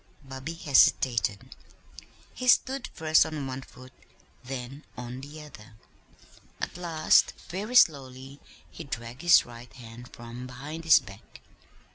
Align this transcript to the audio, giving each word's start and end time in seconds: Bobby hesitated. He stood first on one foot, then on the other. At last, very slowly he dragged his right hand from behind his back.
Bobby 0.23 0.55
hesitated. 0.55 1.55
He 2.33 2.47
stood 2.47 2.87
first 2.91 3.23
on 3.23 3.45
one 3.45 3.61
foot, 3.61 3.93
then 4.43 4.83
on 4.97 5.21
the 5.21 5.43
other. 5.43 5.75
At 6.59 6.75
last, 6.75 7.33
very 7.49 7.75
slowly 7.75 8.39
he 8.71 8.83
dragged 8.83 9.21
his 9.21 9.45
right 9.45 9.71
hand 9.73 10.11
from 10.11 10.47
behind 10.47 10.85
his 10.85 10.99
back. 10.99 11.41